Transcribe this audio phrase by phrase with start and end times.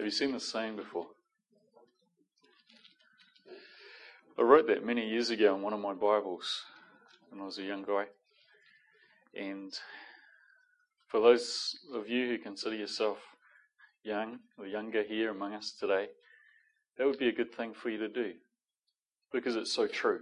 [0.00, 1.08] Have you seen this saying before?
[4.38, 6.62] I wrote that many years ago in one of my Bibles
[7.28, 8.04] when I was a young guy.
[9.38, 9.78] And
[11.06, 13.18] for those of you who consider yourself
[14.02, 16.06] young or younger here among us today,
[16.96, 18.32] that would be a good thing for you to do
[19.34, 20.20] because it's so true.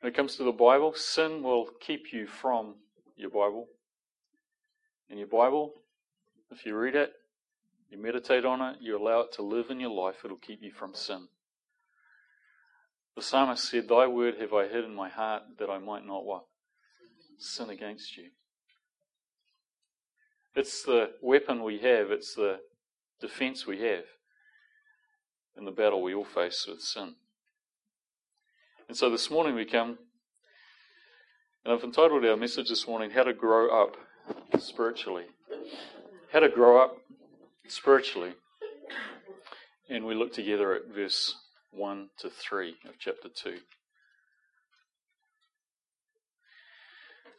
[0.00, 2.76] When it comes to the Bible, sin will keep you from
[3.18, 3.66] your Bible.
[5.10, 5.74] And your Bible,
[6.50, 7.12] if you read it,
[7.94, 10.72] you meditate on it, you allow it to live in your life, it'll keep you
[10.72, 11.28] from sin.
[13.14, 16.24] The psalmist said, Thy word have I hid in my heart that I might not
[16.24, 16.44] what?
[17.38, 18.30] Sin against you.
[20.56, 22.60] It's the weapon we have, it's the
[23.20, 24.04] defense we have
[25.56, 27.14] in the battle we all face with sin.
[28.88, 29.98] And so this morning we come,
[31.64, 33.96] and I've entitled our message this morning, How to Grow Up
[34.60, 35.26] Spiritually.
[36.32, 36.98] How to Grow Up
[37.66, 38.34] Spiritually.
[39.88, 41.34] And we look together at verse
[41.70, 43.58] 1 to 3 of chapter 2.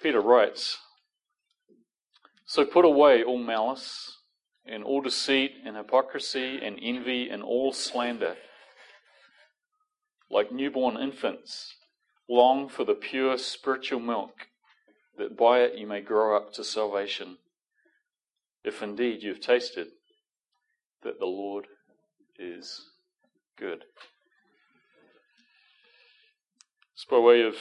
[0.01, 0.79] Peter writes
[2.45, 4.17] So put away all malice,
[4.65, 8.35] and all deceit, and hypocrisy, and envy, and all slander.
[10.29, 11.75] Like newborn infants,
[12.27, 14.47] long for the pure spiritual milk,
[15.19, 17.37] that by it you may grow up to salvation,
[18.63, 19.89] if indeed you've tasted
[21.05, 21.67] that the Lord
[22.39, 22.89] is
[23.57, 23.85] good.
[26.95, 27.55] Just by way of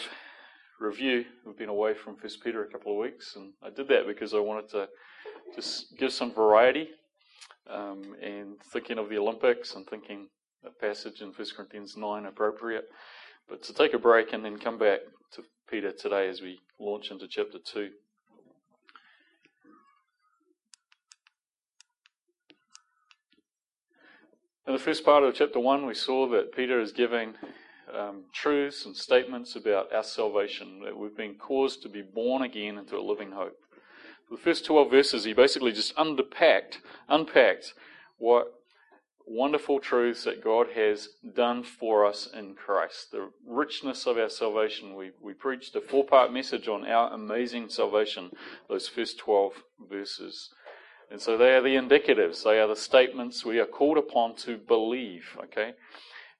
[0.81, 4.07] review, we've been away from First Peter a couple of weeks, and I did that
[4.07, 4.89] because I wanted to
[5.55, 6.89] just give some variety.
[7.71, 10.29] Um, and thinking of the Olympics and thinking
[10.65, 12.85] a passage in 1 Corinthians 9 appropriate.
[13.49, 15.01] But to take a break and then come back
[15.33, 17.91] to Peter today as we launch into chapter 2.
[24.67, 27.35] In the first part of chapter 1, we saw that Peter is giving
[27.95, 32.79] um, truths and statements about our salvation, that we've been caused to be born again
[32.79, 33.59] into a living hope.
[34.27, 36.81] For The first 12 verses, he basically just unpacked,
[37.11, 37.75] unpacked
[38.17, 38.55] what
[39.27, 43.11] wonderful truths that God has done for us in Christ.
[43.13, 44.95] The richness of our salvation.
[44.95, 48.31] We, we preached a four part message on our amazing salvation,
[48.71, 50.49] those first 12 verses.
[51.11, 54.57] And so they are the indicatives, they are the statements we are called upon to
[54.57, 55.75] believe, okay?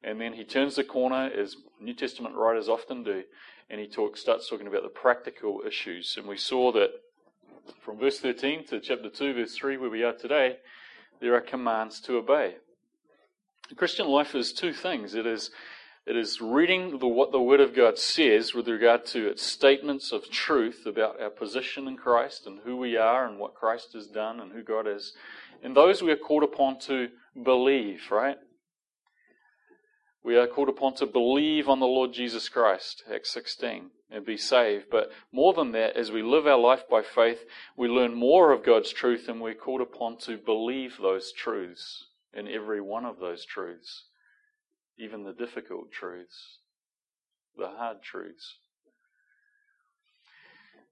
[0.03, 3.23] And then he turns the corner, as New Testament writers often do,
[3.71, 6.17] and he talk, starts talking about the practical issues.
[6.19, 6.91] And we saw that
[7.81, 10.59] from verse 13 to chapter 2, verse 3, where we are today,
[11.21, 12.57] there are commands to obey.
[13.69, 15.15] The Christian life is two things.
[15.15, 15.51] It is,
[16.07, 20.13] it is reading the, what the Word of God says with regard to its statements
[20.13, 24.07] of truth about our position in Christ and who we are and what Christ has
[24.07, 25.15] done and who God is.
[25.63, 27.09] And those we are called upon to
[27.43, 28.37] believe, right?
[30.23, 34.37] We are called upon to believe on the Lord Jesus Christ, Acts 16, and be
[34.37, 34.87] saved.
[34.91, 37.45] But more than that, as we live our life by faith,
[37.77, 42.49] we learn more of God's truth and we're called upon to believe those truths in
[42.49, 44.05] every one of those truths,
[44.99, 46.59] even the difficult truths,
[47.57, 48.57] the hard truths.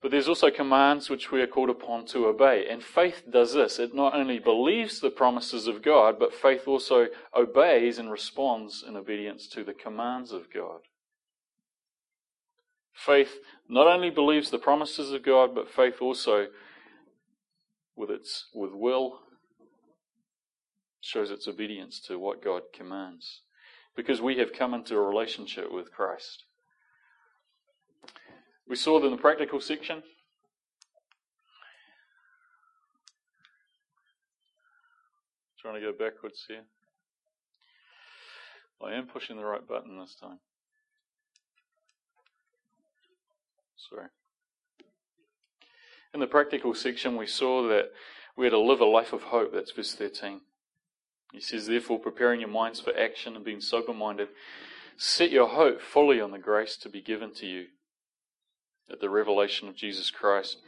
[0.02, 2.66] But there's also commands which we are called upon to obey.
[2.68, 3.78] And faith does this.
[3.78, 8.96] It not only believes the promises of God, but faith also obeys and responds in
[8.96, 10.80] obedience to the commands of God.
[12.92, 13.38] Faith
[13.69, 16.48] not only believes the promises of God, but faith also,
[17.96, 19.20] with its with will,
[21.00, 23.42] shows its obedience to what God commands.
[23.94, 26.44] Because we have come into a relationship with Christ.
[28.69, 30.03] We saw in the practical section.
[35.60, 36.64] Trying to go backwards here.
[38.84, 40.38] I am pushing the right button this time.
[43.76, 44.08] Sorry.
[46.14, 47.91] In the practical section, we saw that
[48.36, 49.52] we are to live a life of hope.
[49.52, 50.41] That's verse 13.
[51.32, 54.29] He says, Therefore, preparing your minds for action and being sober minded,
[54.96, 57.67] set your hope fully on the grace to be given to you
[58.90, 60.58] at the revelation of Jesus Christ.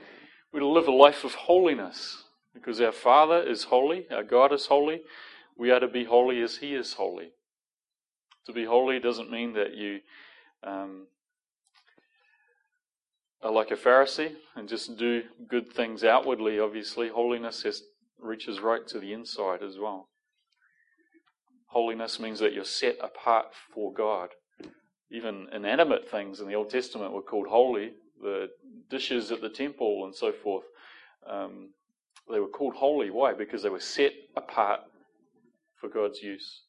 [0.52, 2.25] We're to live a life of holiness
[2.55, 5.02] because our Father is holy, our God is holy.
[5.56, 7.32] We are to be holy as He is holy.
[8.46, 10.00] To be holy doesn't mean that you
[10.62, 11.06] um,
[13.43, 17.08] are like a Pharisee and just do good things outwardly, obviously.
[17.08, 17.82] Holiness has,
[18.19, 20.08] reaches right to the inside as well.
[21.74, 24.28] Holiness means that you're set apart for God.
[25.10, 28.48] Even inanimate things in the Old Testament were called holy the
[28.88, 30.64] dishes at the temple and so forth.
[31.28, 31.70] Um,
[32.30, 33.10] they were called holy.
[33.10, 33.34] Why?
[33.34, 34.80] Because they were set apart
[35.80, 36.62] for God's use.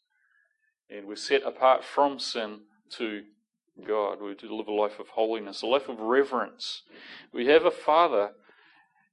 [0.89, 2.61] And we're set apart from sin
[2.97, 3.21] to
[3.87, 4.17] God.
[4.19, 6.81] We're to live a life of holiness, a life of reverence.
[7.31, 8.31] We have a Father,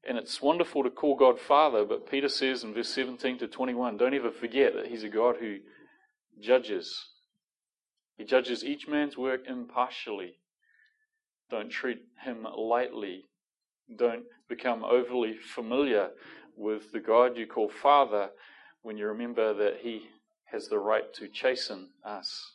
[0.08, 3.98] and it's wonderful to call God Father, but Peter says in verse 17 to 21
[3.98, 5.58] don't ever forget that He's a God who
[6.42, 7.08] judges.
[8.16, 10.34] He judges each man's work impartially.
[11.50, 13.24] Don't treat Him lightly.
[13.96, 16.10] Don't become overly familiar
[16.56, 18.30] with the God you call Father
[18.82, 20.08] when you remember that He
[20.46, 22.52] has the right to chasten us.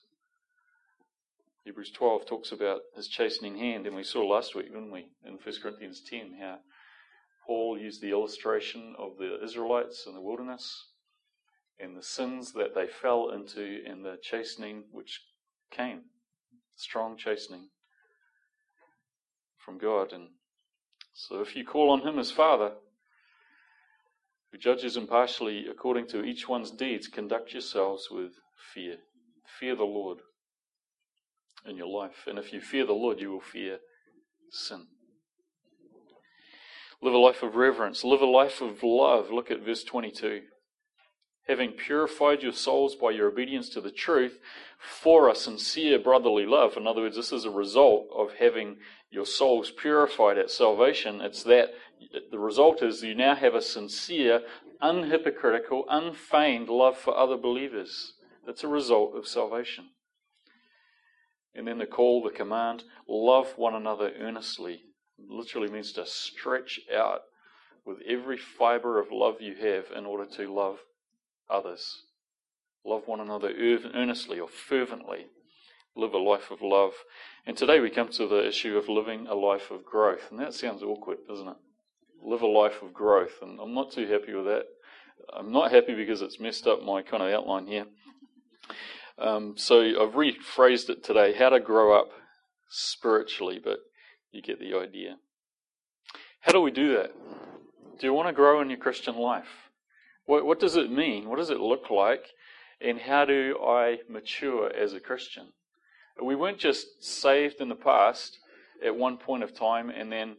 [1.63, 5.33] Hebrews 12 talks about His chastening hand, and we saw last week, didn't we, in
[5.33, 6.59] 1 Corinthians 10, how
[7.45, 10.85] Paul used the illustration of the Israelites in the wilderness
[11.79, 15.21] and the sins that they fell into and the chastening which
[15.71, 16.01] came.
[16.75, 17.69] Strong chastening
[19.57, 20.11] from God.
[20.13, 20.29] And
[21.13, 22.71] so if you call on Him as Father,
[24.51, 28.33] who judges impartially according to each one's deeds, conduct yourselves with
[28.73, 28.97] fear.
[29.59, 30.19] Fear the Lord
[31.65, 32.25] in your life.
[32.27, 33.79] And if you fear the Lord, you will fear
[34.51, 34.87] sin.
[37.01, 38.03] Live a life of reverence.
[38.03, 39.29] Live a life of love.
[39.31, 40.41] Look at verse 22.
[41.47, 44.39] Having purified your souls by your obedience to the truth
[44.77, 46.75] for a sincere brotherly love.
[46.75, 48.77] In other words, this is a result of having
[49.09, 51.21] your souls purified at salvation.
[51.21, 51.69] It's that
[52.31, 54.41] the result is you now have a sincere,
[54.81, 58.13] unhypocritical, unfeigned love for other believers.
[58.45, 59.89] That's a result of salvation.
[61.55, 64.81] And then the call, the command, love one another earnestly.
[65.17, 67.21] Literally means to stretch out
[67.85, 70.79] with every fiber of love you have in order to love
[71.49, 72.03] others.
[72.85, 73.51] Love one another
[73.93, 75.27] earnestly or fervently.
[75.95, 76.93] Live a life of love.
[77.45, 80.29] And today we come to the issue of living a life of growth.
[80.29, 81.57] And that sounds awkward, doesn't it?
[82.23, 83.41] Live a life of growth.
[83.41, 84.65] And I'm not too happy with that.
[85.35, 87.85] I'm not happy because it's messed up my kind of outline here.
[89.17, 92.09] Um, so I've rephrased it today how to grow up
[92.69, 93.79] spiritually, but
[94.31, 95.17] you get the idea.
[96.41, 97.11] How do we do that?
[97.99, 99.66] Do you want to grow in your Christian life?
[100.27, 101.27] What, what does it mean?
[101.27, 102.25] What does it look like?
[102.79, 105.47] And how do I mature as a Christian?
[106.23, 108.37] We weren't just saved in the past
[108.85, 110.37] at one point of time and then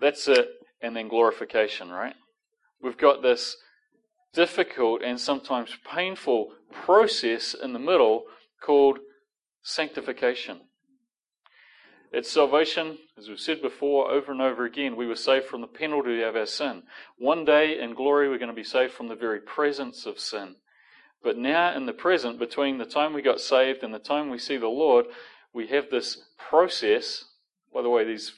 [0.00, 0.48] that's it,
[0.82, 2.14] and then glorification, right?
[2.82, 3.56] We've got this
[4.32, 8.24] difficult and sometimes painful process in the middle
[8.60, 8.98] called
[9.62, 10.62] sanctification.
[12.14, 15.66] At salvation, as we've said before over and over again, we were saved from the
[15.66, 16.84] penalty of our sin.
[17.18, 20.54] One day in glory, we're going to be saved from the very presence of sin.
[21.24, 24.38] But now, in the present, between the time we got saved and the time we
[24.38, 25.06] see the Lord,
[25.52, 27.24] we have this process.
[27.72, 28.32] By the way, these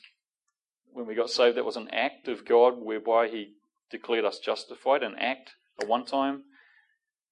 [0.90, 3.56] when we got saved, that was an act of God whereby He
[3.90, 6.44] declared us justified, an act a one time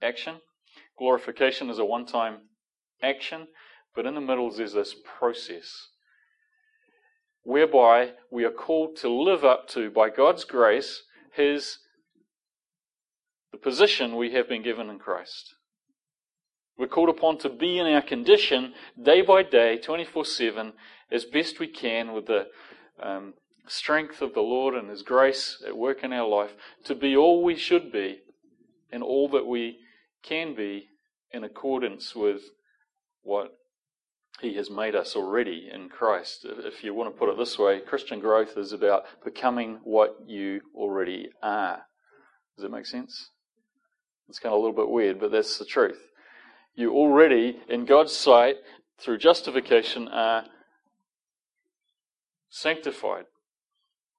[0.03, 0.43] action.
[0.99, 2.41] Glorification is a one time
[3.03, 3.49] action,
[3.95, 5.89] but in the middle there's this process
[7.45, 11.03] whereby we are called to live up to, by God's grace,
[11.33, 11.79] His
[13.53, 15.55] the position we have been given in Christ.
[16.77, 20.73] We're called upon to be in our condition day by day, 24 7,
[21.13, 22.49] as best we can with the
[23.01, 23.35] um,
[23.69, 26.53] strength of the Lord and His grace at work in our life,
[26.85, 28.23] to be all we should be
[28.91, 29.79] and all that we
[30.23, 30.89] can be
[31.31, 32.41] in accordance with
[33.23, 33.53] what
[34.45, 36.45] He has made us already in Christ.
[36.45, 40.61] If you want to put it this way, Christian growth is about becoming what you
[40.75, 41.87] already are.
[42.55, 43.31] Does that make sense?
[44.29, 46.11] It's kind of a little bit weird, but that's the truth.
[46.75, 48.57] You already, in God's sight,
[48.99, 50.45] through justification, are
[52.51, 53.25] sanctified.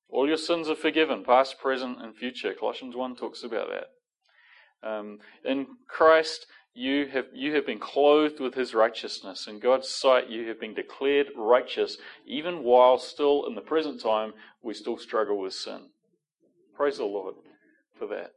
[0.09, 2.55] All your sins are forgiven, past, present, and future.
[2.59, 4.89] Colossians 1 talks about that.
[4.89, 9.47] Um, in Christ, you have, you have been clothed with his righteousness.
[9.47, 14.33] In God's sight, you have been declared righteous, even while still in the present time,
[14.61, 15.87] we still struggle with sin.
[16.75, 17.35] Praise the Lord
[17.97, 18.31] for that.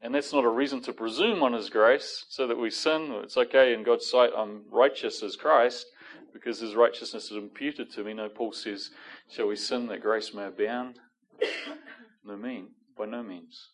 [0.00, 3.10] And that's not a reason to presume on his grace so that we sin.
[3.22, 5.86] It's okay in God's sight, I'm righteous as Christ
[6.32, 8.14] because his righteousness is imputed to me.
[8.14, 8.88] No, Paul says,
[9.28, 10.98] Shall we sin that grace may abound?
[12.22, 12.68] No mean,
[12.98, 13.70] by no means.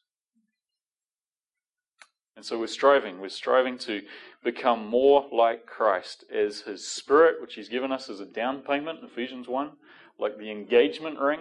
[2.36, 3.18] And so we're striving.
[3.18, 4.02] We're striving to
[4.44, 9.00] become more like Christ as His Spirit, which He's given us as a down payment,
[9.02, 9.70] Ephesians 1,
[10.18, 11.40] like the engagement ring,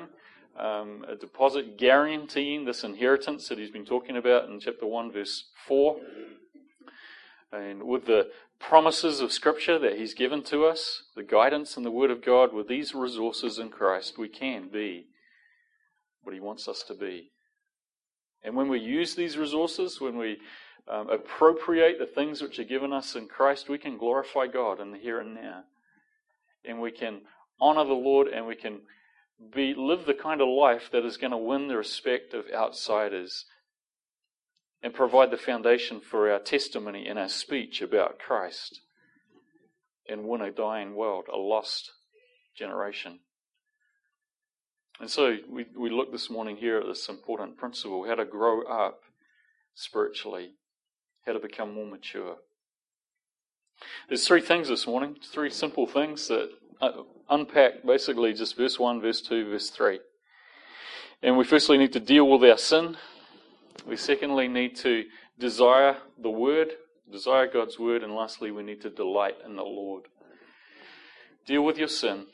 [0.58, 5.50] um, a deposit guaranteeing this inheritance that He's been talking about in chapter 1, verse
[5.68, 5.98] 4.
[7.52, 11.92] And with the promises of Scripture that He's given to us, the guidance and the
[11.92, 15.08] Word of God, with these resources in Christ, we can be
[16.24, 17.32] what He wants us to be
[18.44, 20.38] And when we use these resources, when we
[20.88, 24.92] um, appropriate the things which are given us in Christ, we can glorify God in
[24.92, 25.64] the here and now.
[26.64, 27.22] And we can
[27.60, 28.82] honor the Lord and we can
[29.54, 33.46] be, live the kind of life that is going to win the respect of outsiders
[34.82, 38.82] and provide the foundation for our testimony and our speech about Christ
[40.08, 41.92] and win a dying world, a lost
[42.56, 43.20] generation.
[45.00, 48.62] And so we, we look this morning here at this important principle how to grow
[48.64, 49.02] up
[49.74, 50.52] spiritually,
[51.26, 52.38] how to become more mature.
[54.08, 56.50] There's three things this morning, three simple things that
[56.82, 56.92] uh,
[57.30, 60.00] unpack basically just verse 1, verse 2, verse 3.
[61.24, 62.98] And we firstly need to deal with our sin.
[63.88, 65.06] We secondly need to
[65.40, 66.70] desire the Word,
[67.12, 68.04] desire God's Word.
[68.04, 70.04] And lastly, we need to delight in the Lord.
[71.46, 72.28] Deal with your sin,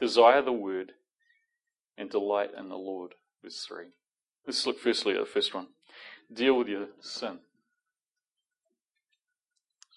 [0.00, 0.92] desire the Word,
[1.96, 3.14] and delight in the Lord.
[3.42, 3.86] Verse 3.
[4.46, 5.68] Let's look firstly at the first one.
[6.32, 7.38] Deal with your sin.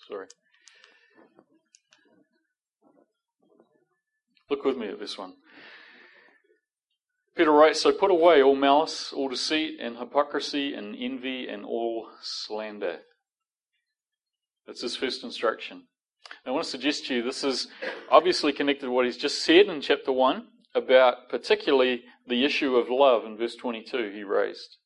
[0.07, 0.27] Sorry.
[4.49, 5.33] Look with me at this one.
[7.35, 12.07] Peter writes, So put away all malice, all deceit, and hypocrisy, and envy, and all
[12.21, 12.99] slander.
[14.67, 15.83] That's his first instruction.
[16.45, 17.67] I want to suggest to you this is
[18.09, 22.89] obviously connected to what he's just said in chapter 1 about particularly the issue of
[22.89, 24.77] love in verse 22 he raised.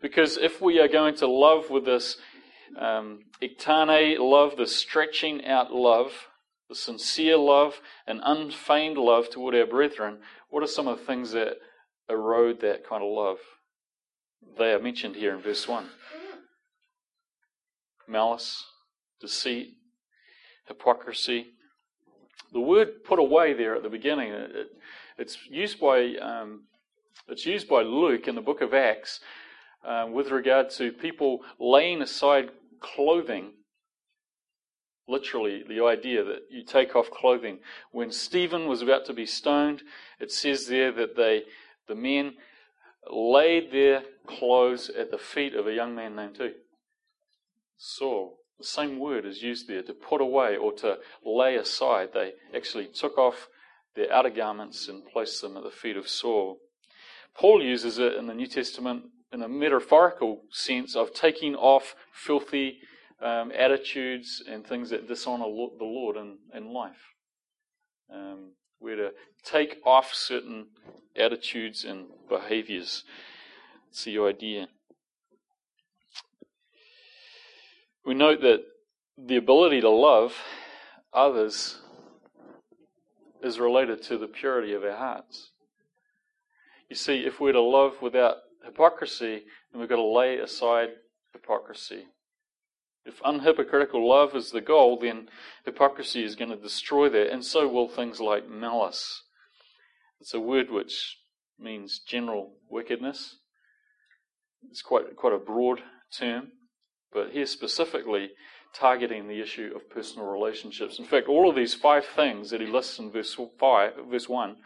[0.00, 2.16] Because if we are going to love with this
[2.78, 6.28] um, ektane love, the stretching out love,
[6.68, 10.18] the sincere love and unfeigned love toward our brethren,
[10.50, 11.58] what are some of the things that
[12.08, 13.38] erode that kind of love?
[14.58, 15.86] They are mentioned here in verse 1
[18.06, 18.64] malice,
[19.20, 19.78] deceit,
[20.66, 21.46] hypocrisy.
[22.52, 24.66] The word put away there at the beginning, it,
[25.18, 26.64] it's, used by, um,
[27.28, 29.20] it's used by Luke in the book of Acts
[29.86, 32.50] uh, with regard to people laying aside
[32.80, 33.52] clothing
[35.06, 37.58] Literally, the idea that you take off clothing.
[37.92, 39.82] When Stephen was about to be stoned,
[40.18, 41.42] it says there that they,
[41.88, 42.34] the men
[43.10, 46.52] laid their clothes at the feet of a young man named who?
[47.76, 48.38] Saul.
[48.58, 52.10] The same word is used there to put away or to lay aside.
[52.14, 53.48] They actually took off
[53.94, 56.58] their outer garments and placed them at the feet of Saul.
[57.36, 59.02] Paul uses it in the New Testament
[59.34, 62.78] in a metaphorical sense of taking off filthy
[63.20, 67.14] um, attitudes and things that dishonor the Lord in, in life.
[68.14, 69.10] Um, we're to
[69.44, 70.68] take off certain
[71.16, 73.02] attitudes and behaviors.
[73.86, 74.68] That's the idea.
[78.06, 78.60] We note that
[79.18, 80.32] the ability to love
[81.12, 81.80] others
[83.42, 85.50] is related to the purity of our hearts.
[86.88, 90.88] You see, if we're to love without hypocrisy, then we've got to lay aside
[91.32, 92.04] hypocrisy.
[93.04, 95.28] If unhypocritical love is the goal, then
[95.64, 99.22] hypocrisy is going to destroy that, and so will things like malice.
[100.20, 101.18] It's a word which
[101.58, 103.36] means general wickedness.
[104.70, 105.82] It's quite, quite a broad
[106.16, 106.52] term,
[107.12, 108.30] but here specifically
[108.74, 110.98] targeting the issue of personal relationships.
[110.98, 114.56] In fact, all of these five things that he lists in verse, five, verse 1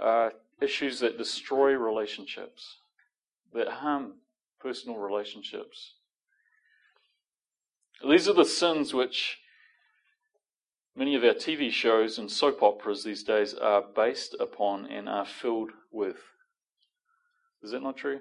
[0.00, 2.78] are issues that destroy relationships,
[3.54, 4.14] that harm um,
[4.60, 5.94] personal relationships.
[8.08, 9.38] These are the sins which
[10.96, 15.26] many of our TV shows and soap operas these days are based upon and are
[15.26, 16.16] filled with.
[17.62, 18.20] Is that not true?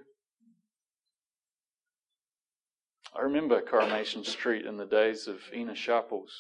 [3.18, 6.32] I remember Coronation Street in the days of Ena Sharples.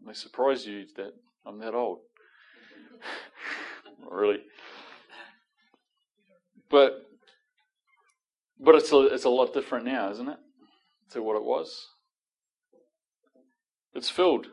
[0.00, 1.12] It may surprise you that
[1.44, 1.98] I'm that old.
[4.10, 4.40] really.
[6.70, 7.07] But
[8.60, 10.38] but it's a, it's a lot different now, isn't it?
[11.12, 11.88] to what it was.
[13.94, 14.48] It's filled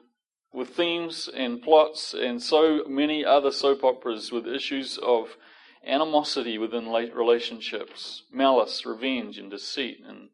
[0.54, 5.36] with themes and plots and so many other soap operas with issues of
[5.86, 10.30] animosity within relationships, malice, revenge, and deceit, and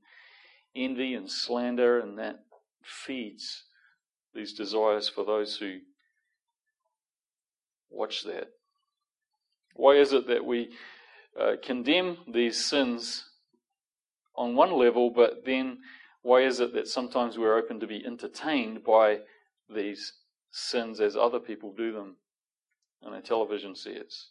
[0.75, 2.39] envy and slander, and that
[2.83, 3.63] feeds
[4.33, 5.79] these desires for those who
[7.89, 8.47] watch that.
[9.75, 10.69] Why is it that we
[11.39, 13.25] uh, condemn these sins
[14.35, 15.79] on one level, but then
[16.21, 19.19] why is it that sometimes we're open to be entertained by
[19.73, 20.13] these
[20.51, 22.17] sins as other people do them
[23.05, 24.29] in a television sets?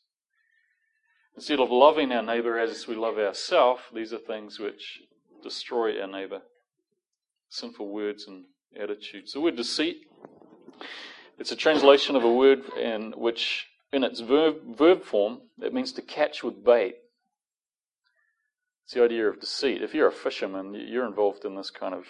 [1.37, 5.01] Instead of loving our neighbor as we love ourselves, these are things which
[5.43, 6.43] destroy our neighbor.
[7.49, 8.45] Sinful words and
[8.81, 9.33] attitudes.
[9.33, 10.03] The word deceit,
[11.39, 15.93] it's a translation of a word in which, in its verb, verb form, it means
[15.93, 16.97] to catch with bait.
[18.91, 19.83] It's the idea of deceit.
[19.83, 22.07] If you're a fisherman, you're involved in this kind of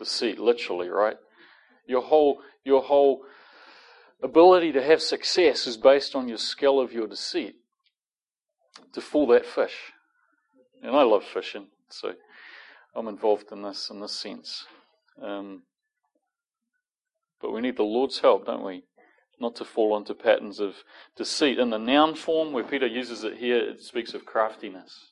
[0.00, 1.16] deceit, literally, right?
[1.86, 3.20] Your whole, your whole
[4.20, 7.54] ability to have success is based on your skill of your deceit
[8.94, 9.92] to fool that fish.
[10.82, 12.14] And I love fishing, so
[12.96, 14.64] I'm involved in this in this sense.
[15.22, 15.62] Um,
[17.40, 18.82] but we need the Lord's help, don't we?
[19.38, 20.82] Not to fall into patterns of
[21.16, 21.60] deceit.
[21.60, 25.11] In the noun form, where Peter uses it here, it speaks of craftiness,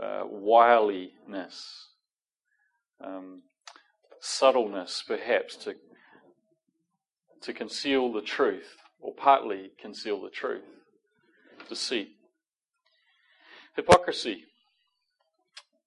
[0.00, 1.88] uh, wiliness,
[3.02, 3.42] um,
[4.20, 5.74] subtleness, perhaps, to,
[7.42, 10.64] to conceal the truth, or partly conceal the truth.
[11.68, 12.10] Deceit.
[13.74, 14.44] Hypocrisy.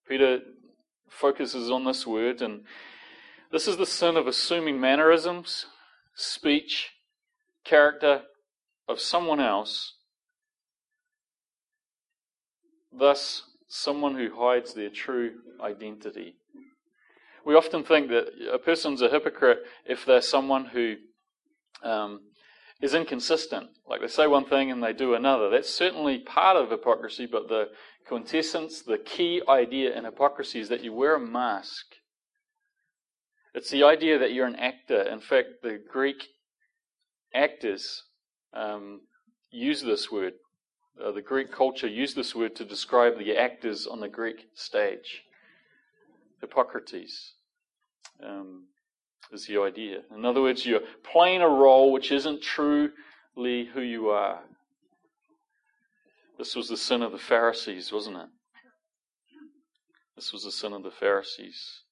[0.08, 0.40] Peter
[1.10, 2.62] focuses on this word, and
[3.52, 5.66] this is the sin of assuming mannerisms,
[6.16, 6.92] speech,
[7.64, 8.24] character
[8.88, 9.94] of someone else,
[12.92, 16.36] thus, someone who hides their true identity.
[17.46, 20.96] We often think that a person's a hypocrite if they're someone who
[21.84, 22.22] um,
[22.82, 23.70] is inconsistent.
[23.88, 25.50] Like they say one thing and they do another.
[25.50, 27.70] That's certainly part of hypocrisy, but the
[28.08, 31.86] quintessence, the key idea in hypocrisy is that you wear a mask.
[33.54, 35.02] It's the idea that you're an actor.
[35.02, 36.28] In fact, the Greek
[37.34, 38.04] actors
[38.54, 39.02] um,
[39.52, 40.34] use this word.
[41.04, 45.24] Uh, the Greek culture used this word to describe the actors on the Greek stage.
[46.44, 47.32] hypokrites
[48.24, 48.66] um,
[49.32, 50.00] is the idea.
[50.14, 52.92] In other words, you're playing a role which isn't truly
[53.74, 54.42] who you are.
[56.38, 58.30] This was the sin of the Pharisees, wasn't it?
[60.16, 61.84] This was the sin of the Pharisees.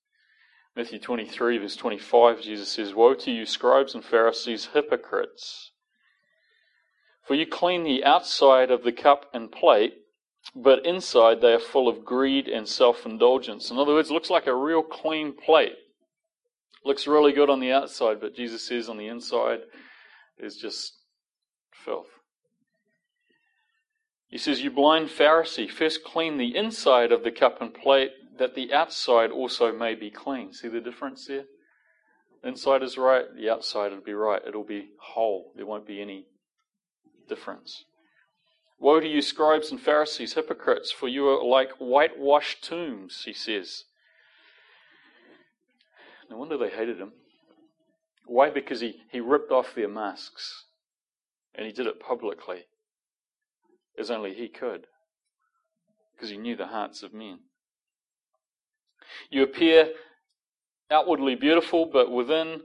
[0.75, 5.71] Matthew 23, verse 25, Jesus says, Woe to you, scribes and Pharisees, hypocrites!
[7.27, 9.93] For you clean the outside of the cup and plate,
[10.55, 13.69] but inside they are full of greed and self indulgence.
[13.69, 15.75] In other words, looks like a real clean plate.
[16.85, 19.59] Looks really good on the outside, but Jesus says on the inside
[20.37, 20.93] is just
[21.73, 22.07] filth.
[24.29, 28.55] He says, You blind Pharisee, first clean the inside of the cup and plate, that
[28.55, 30.53] the outside also may be clean.
[30.53, 31.45] See the difference there?
[32.41, 34.41] The inside is right, the outside will be right.
[34.47, 35.51] It'll be whole.
[35.57, 36.27] There won't be any
[37.27, 37.85] difference.
[38.79, 43.85] Woe to you, scribes and Pharisees, hypocrites, for you are like whitewashed tombs, he says.
[46.29, 47.13] No wonder they hated him.
[48.25, 48.49] Why?
[48.49, 50.65] Because he, he ripped off their masks.
[51.55, 52.65] And he did it publicly
[53.97, 54.85] as only he could,
[56.15, 57.39] because he knew the hearts of men.
[59.31, 59.89] You appear
[60.91, 62.61] outwardly beautiful, but within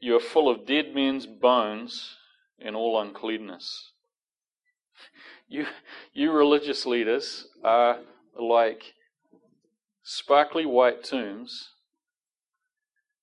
[0.00, 2.16] you are full of dead men's bones
[2.58, 3.92] and all uncleanness.
[5.48, 5.66] You,
[6.12, 7.98] you religious leaders are
[8.38, 8.94] like
[10.02, 11.70] sparkly white tombs,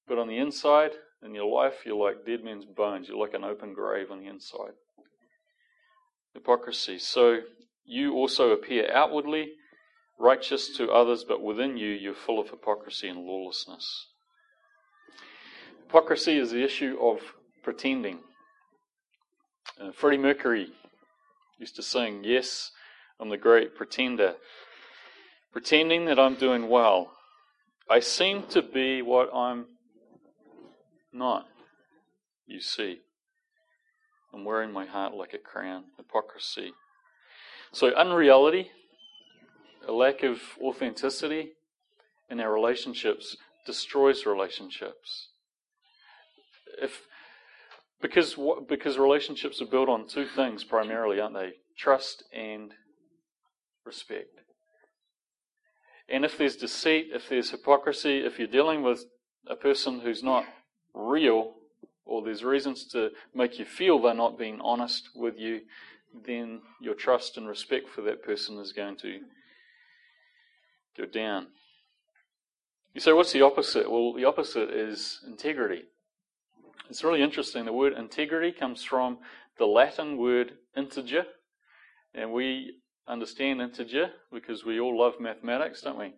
[0.08, 0.92] but on the inside,
[1.24, 3.08] in your life, you're like dead men's bones.
[3.08, 4.74] You're like an open grave on the inside
[6.34, 6.98] hypocrisy.
[6.98, 7.40] So
[7.86, 9.54] you also appear outwardly
[10.20, 14.08] righteous to others, but within you, you're full of hypocrisy and lawlessness.
[15.88, 17.20] Hypocrisy is the issue of
[17.64, 18.20] pretending.
[19.80, 20.70] Uh, Freddie Mercury
[21.60, 22.72] used to sing, Yes,
[23.20, 24.36] I'm the great pretender.
[25.52, 27.12] Pretending that I'm doing well.
[27.90, 29.66] I seem to be what I'm
[31.12, 31.48] not,
[32.48, 33.00] you see.
[34.34, 35.86] I'm wearing my heart like a crown.
[35.98, 36.72] Hypocrisy.
[37.74, 38.72] So, unreality,
[39.88, 41.52] a lack of authenticity
[42.30, 45.30] in our relationships destroys relationships.
[46.82, 47.02] If
[48.02, 48.38] because
[48.68, 51.54] because relationships are built on two things primarily, aren't they?
[51.78, 52.74] Trust and
[53.86, 54.42] respect.
[56.10, 59.06] And if there's deceit, if there's hypocrisy, if you're dealing with
[59.48, 60.46] a person who's not
[60.94, 61.54] real,
[62.06, 65.62] or there's reasons to make you feel they're not being honest with you,
[66.26, 69.20] then your trust and respect for that person is going to
[70.98, 71.48] go down.
[72.94, 73.90] You say, what's the opposite?
[73.90, 75.84] Well, the opposite is integrity.
[76.92, 77.64] It's really interesting.
[77.64, 79.20] The word integrity comes from
[79.58, 81.24] the Latin word integer,
[82.14, 86.16] and we understand integer because we all love mathematics, don't we?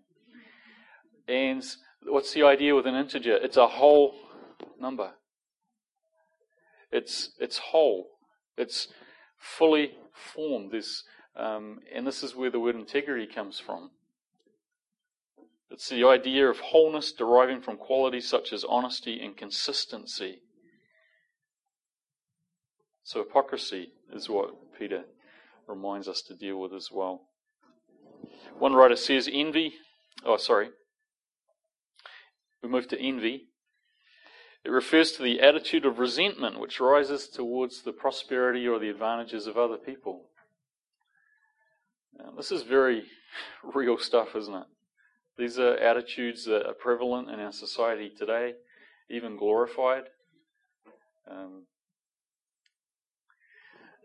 [1.28, 1.64] And
[2.08, 3.36] what's the idea with an integer?
[3.36, 4.16] It's a whole
[4.80, 5.12] number.
[6.92, 8.08] It's, it's whole.
[8.58, 8.88] It's
[9.38, 10.72] fully formed.
[10.72, 11.04] This,
[11.36, 13.92] um, and this is where the word integrity comes from.
[15.70, 20.40] It's the idea of wholeness deriving from qualities such as honesty and consistency.
[23.04, 25.04] So, hypocrisy is what Peter
[25.68, 27.22] reminds us to deal with as well.
[28.58, 29.74] One writer says envy,
[30.26, 30.70] oh, sorry.
[32.62, 33.48] We move to envy.
[34.64, 39.48] It refers to the attitude of resentment which rises towards the prosperity or the advantages
[39.48, 40.30] of other people.
[42.18, 43.04] Now, this is very
[43.76, 44.68] real stuff, isn't it?
[45.38, 48.54] These are attitudes that are prevalent in our society today,
[49.10, 50.04] even glorified.
[51.30, 51.64] Um,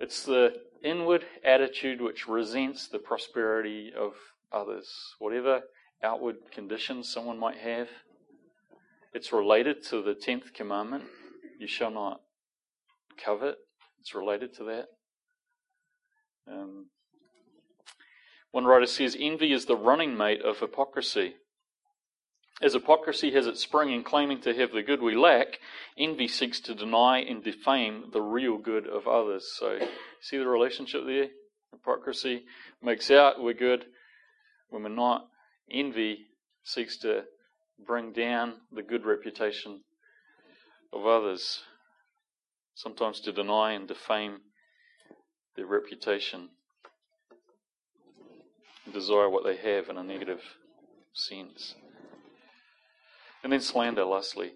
[0.01, 4.15] it's the inward attitude which resents the prosperity of
[4.53, 5.63] others, whatever
[6.03, 7.89] outward conditions someone might have.
[9.13, 11.05] It's related to the 10th commandment
[11.59, 12.21] you shall not
[13.23, 13.57] covet.
[14.01, 14.87] It's related to that.
[16.51, 16.87] Um,
[18.53, 21.35] one writer says, Envy is the running mate of hypocrisy.
[22.61, 25.61] As hypocrisy has its spring in claiming to have the good we lack,
[25.97, 29.53] envy seeks to deny and defame the real good of others.
[29.57, 29.79] So,
[30.21, 31.29] see the relationship there?
[31.71, 32.45] Hypocrisy
[32.83, 33.87] makes out we're good
[34.71, 35.29] when we're not.
[35.71, 36.27] Envy
[36.65, 37.25] seeks to
[37.87, 39.85] bring down the good reputation
[40.93, 41.63] of others,
[42.75, 44.39] sometimes to deny and defame
[45.55, 46.49] their reputation,
[48.93, 50.41] desire what they have in a negative
[51.13, 51.75] sense.
[53.43, 54.53] And then slander, lastly.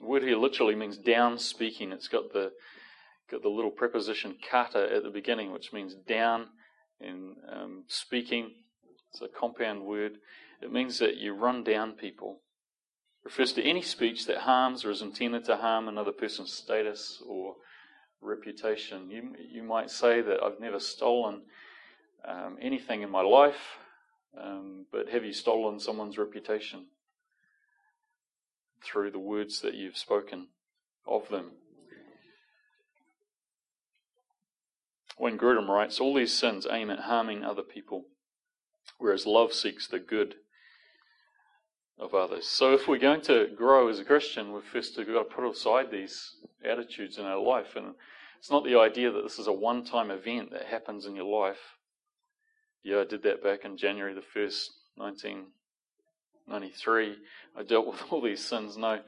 [0.00, 1.92] The word here literally means down speaking.
[1.92, 2.52] It's got the
[3.30, 6.46] got the little preposition kata at the beginning, which means down
[7.00, 8.52] and um, speaking.
[9.10, 10.18] It's a compound word.
[10.62, 12.40] It means that you run down people.
[13.24, 17.22] It refers to any speech that harms or is intended to harm another person's status
[17.26, 17.54] or
[18.20, 19.10] reputation.
[19.10, 21.42] You, you might say that I've never stolen
[22.26, 23.78] um, anything in my life,
[24.40, 26.86] um, but have you stolen someone's reputation
[28.84, 30.48] through the words that you've spoken
[31.06, 31.52] of them?
[35.16, 38.04] When Grudem writes, All these sins aim at harming other people,
[38.98, 40.34] whereas love seeks the good
[41.98, 42.46] of others.
[42.46, 45.90] So if we're going to grow as a Christian, we've first got to put aside
[45.90, 47.76] these attitudes in our life.
[47.76, 47.94] And
[48.38, 51.24] it's not the idea that this is a one time event that happens in your
[51.24, 51.75] life.
[52.86, 57.16] Yeah, I did that back in January the 1st, 1993.
[57.58, 58.76] I dealt with all these sins.
[58.76, 59.00] No,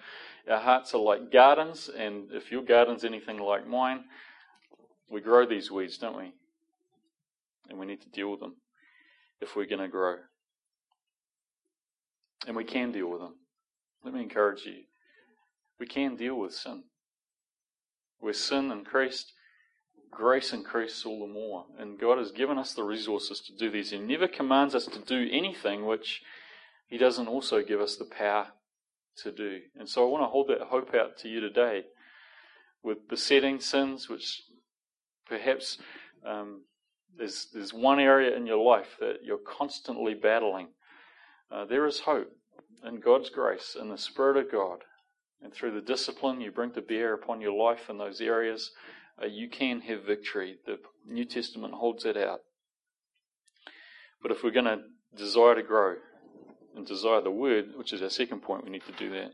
[0.50, 4.02] our hearts are like gardens, and if your garden's anything like mine,
[5.08, 6.32] we grow these weeds, don't we?
[7.70, 8.56] And we need to deal with them
[9.40, 10.16] if we're going to grow.
[12.48, 13.36] And we can deal with them.
[14.04, 14.82] Let me encourage you.
[15.78, 16.82] We can deal with sin.
[18.18, 19.34] Where sin increased,
[20.10, 21.66] grace increased all the more.
[21.78, 23.90] And God has given us the resources to do these.
[23.90, 26.22] He never commands us to do anything which
[26.86, 28.48] He doesn't also give us the power
[29.22, 29.60] to do.
[29.78, 31.84] And so I want to hold that hope out to you today
[32.82, 34.42] with besetting sins, which
[35.26, 35.78] perhaps
[36.24, 36.62] um,
[37.16, 40.68] there's, there's one area in your life that you're constantly battling
[41.50, 42.30] uh, there is hope
[42.84, 44.84] in God's grace, in the Spirit of God,
[45.42, 48.70] and through the discipline you bring to bear upon your life in those areas,
[49.22, 50.56] uh, you can have victory.
[50.66, 52.40] The New Testament holds it out.
[54.22, 54.78] But if we're going to
[55.16, 55.96] desire to grow
[56.76, 59.32] and desire the Word, which is our second point, we need to do that.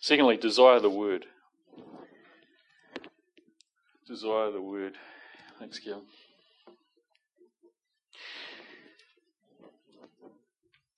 [0.00, 1.26] Secondly, desire the Word.
[4.06, 4.94] Desire the Word.
[5.58, 6.02] Thanks, Gil.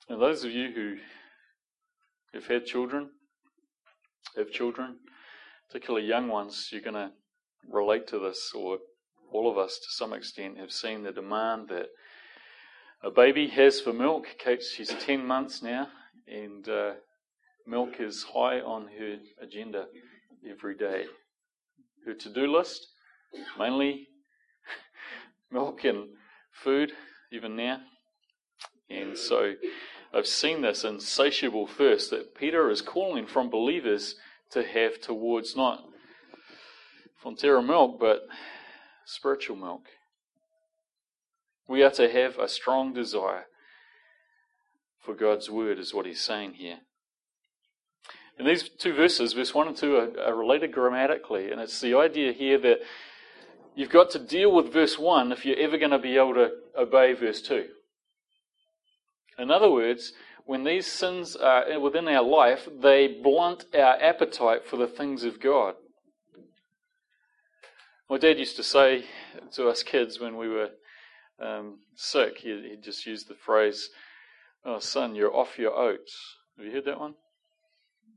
[0.08, 0.96] And those of you who
[2.34, 3.10] have had children,
[4.36, 4.96] have children,
[5.68, 7.10] particularly young ones, you're going to
[7.70, 8.78] relate to this, or
[9.32, 11.86] all of us to some extent have seen the demand that
[13.02, 14.26] a baby has for milk.
[14.38, 15.88] Kate, she's 10 months now,
[16.26, 16.92] and uh,
[17.66, 19.86] milk is high on her agenda
[20.48, 21.04] every day.
[22.06, 22.86] Her to do list,
[23.58, 24.08] mainly
[25.50, 26.08] milk and
[26.52, 26.92] food,
[27.32, 27.80] even now.
[28.88, 29.54] And so
[30.12, 34.16] I've seen this insatiable thirst that Peter is calling from believers
[34.50, 35.84] to have towards not
[37.24, 38.26] Fonterra milk, but
[39.04, 39.86] spiritual milk.
[41.66, 43.46] We are to have a strong desire
[45.00, 46.78] for God's word, is what he's saying here.
[48.38, 51.94] And these two verses, verse 1 and 2, are, are related grammatically, and it's the
[51.96, 52.80] idea here that
[53.74, 56.50] you've got to deal with verse 1 if you're ever going to be able to
[56.76, 57.66] obey verse 2.
[59.38, 60.12] In other words,
[60.46, 65.40] when these sins are within our life, they blunt our appetite for the things of
[65.40, 65.74] God.
[68.10, 69.04] My dad used to say
[69.52, 70.70] to us kids when we were
[71.40, 73.88] um, sick, he, he just used the phrase,
[74.64, 76.14] Oh, son, you're off your oats.
[76.56, 77.14] Have you heard that one?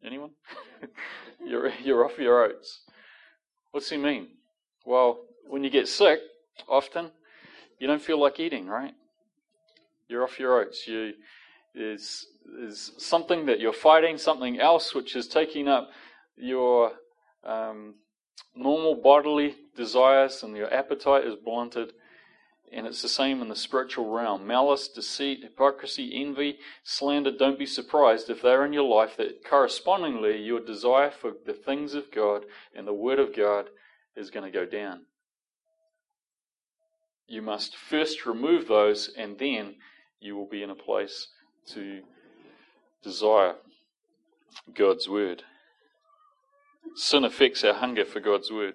[0.06, 0.32] Anyone?
[1.46, 2.82] you're, you're off your oats.
[3.72, 4.28] What's he mean?
[4.86, 6.20] Well, when you get sick,
[6.68, 7.12] often
[7.80, 8.94] you don't feel like eating, right?
[10.10, 10.88] You're off your oats.
[10.88, 11.14] You,
[11.74, 15.90] there's, there's something that you're fighting, something else which is taking up
[16.36, 16.92] your
[17.46, 17.96] um,
[18.56, 21.94] normal bodily desires, and your appetite is blunted.
[22.70, 24.46] And it's the same in the spiritual realm.
[24.46, 27.32] Malice, deceit, hypocrisy, envy, slander.
[27.32, 31.94] Don't be surprised if they're in your life that correspondingly your desire for the things
[31.94, 32.44] of God
[32.76, 33.70] and the Word of God
[34.18, 35.04] is going to go down.
[37.26, 39.76] You must first remove those, and then
[40.20, 41.28] you will be in a place
[41.68, 42.02] to
[43.02, 43.56] desire
[44.74, 45.44] God's Word.
[46.98, 48.74] Sin affects our hunger for God's Word.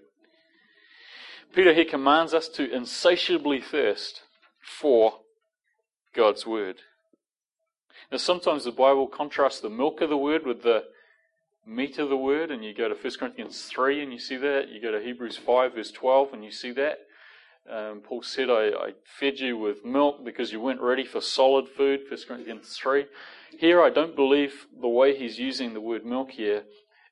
[1.52, 4.22] Peter here commands us to insatiably thirst
[4.62, 5.14] for
[6.14, 6.76] God's Word.
[8.12, 10.84] Now, sometimes the Bible contrasts the milk of the Word with the
[11.66, 14.68] meat of the Word, and you go to 1 Corinthians 3 and you see that.
[14.68, 16.98] You go to Hebrews 5, verse 12, and you see that.
[17.68, 21.68] Um, Paul said, I, I, fed you with milk because you weren't ready for solid
[21.68, 23.06] food, 1 Corinthians 3.
[23.58, 26.64] Here, I don't believe the way he's using the word milk here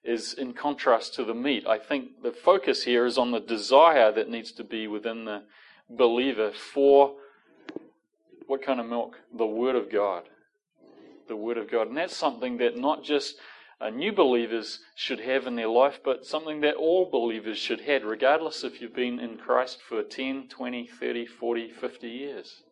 [0.04, 1.66] is in contrast to the meat.
[1.66, 5.42] I think the focus here is on the desire that needs to be within the
[5.88, 7.14] believer for
[8.46, 9.16] what kind of milk?
[9.36, 10.24] The Word of God.
[11.28, 11.88] The Word of God.
[11.88, 13.36] And that's something that not just
[13.80, 18.02] uh, new believers should have in their life, but something that all believers should have,
[18.02, 22.62] regardless if you've been in Christ for 10, 20, 30, 40, 50 years.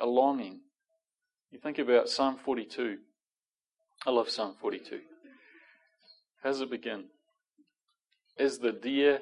[0.00, 0.60] A longing.
[1.52, 2.98] You think about Psalm 42.
[4.06, 5.00] I love Psalm 42.
[6.44, 7.04] How does it begin?
[8.38, 9.20] As the deer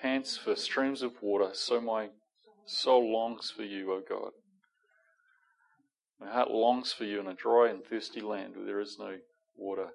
[0.00, 2.10] pants for streams of water, so my
[2.64, 4.30] soul longs for you, O God.
[6.20, 9.16] My heart longs for you in a dry and thirsty land where there is no
[9.56, 9.88] water.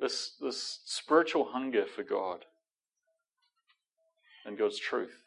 [0.00, 2.44] This, this spiritual hunger for God
[4.44, 5.22] and God's truth.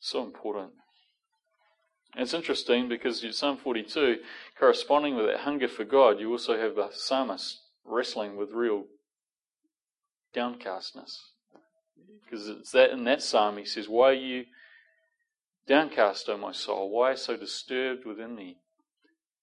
[0.00, 0.72] So important.
[2.14, 4.16] And it's interesting because in Psalm 42,
[4.58, 8.84] corresponding with that hunger for God, you also have the psalmist wrestling with real
[10.34, 11.32] downcastness.
[12.24, 14.44] Because it's that in that psalm he says, Why are you
[15.66, 16.90] downcast, O my soul?
[16.90, 18.58] Why so disturbed within me?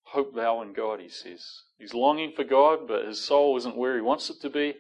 [0.04, 1.64] Hope thou in God, he says.
[1.80, 4.76] He's longing for God, but his soul isn't where he wants it to be,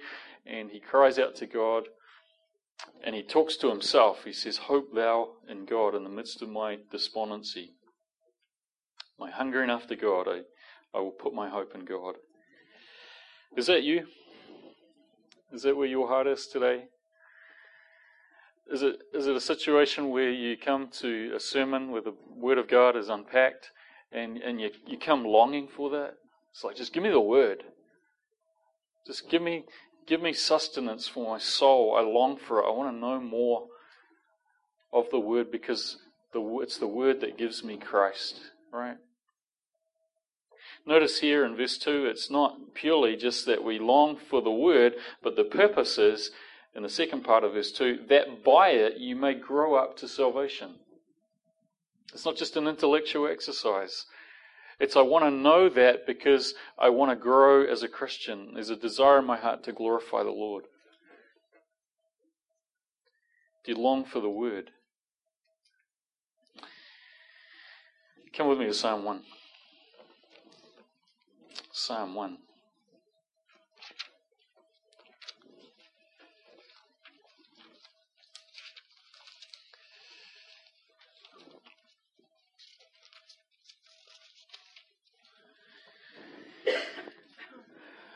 [0.45, 1.85] and he cries out to God.
[3.03, 4.25] And he talks to himself.
[4.25, 7.73] He says, Hope thou in God in the midst of my despondency.
[9.19, 10.41] My hungering after God, I,
[10.97, 12.15] I will put my hope in God.
[13.55, 14.07] Is that you?
[15.51, 16.85] Is that where your heart is today?
[18.71, 22.57] Is it, is it a situation where you come to a sermon where the Word
[22.57, 23.69] of God is unpacked
[24.11, 26.15] and, and you, you come longing for that?
[26.51, 27.63] It's like, just give me the Word.
[29.05, 29.65] Just give me,
[30.07, 31.95] give me sustenance for my soul.
[31.95, 32.65] I long for it.
[32.65, 33.67] I want to know more
[34.91, 35.97] of the Word because
[36.31, 38.39] the, it's the Word that gives me Christ,
[38.71, 38.97] right?
[40.85, 44.95] Notice here in verse 2, it's not purely just that we long for the word,
[45.21, 46.31] but the purpose is,
[46.75, 50.07] in the second part of verse 2, that by it you may grow up to
[50.07, 50.75] salvation.
[52.13, 54.05] It's not just an intellectual exercise.
[54.79, 58.51] It's I want to know that because I want to grow as a Christian.
[58.53, 60.65] There's a desire in my heart to glorify the Lord.
[63.63, 64.71] Do you long for the word?
[68.35, 69.21] Come with me to Psalm 1.
[71.85, 72.37] Psalm 1.